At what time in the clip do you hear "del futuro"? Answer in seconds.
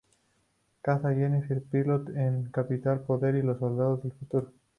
4.01-4.51